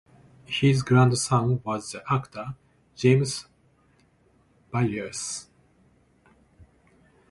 His 0.47 0.81
grandson 0.81 1.61
was 1.63 1.91
the 1.91 2.01
actor 2.11 2.55
James 2.95 3.45
Villiers. 4.73 5.45